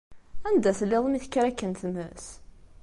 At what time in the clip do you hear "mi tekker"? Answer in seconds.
1.07-1.43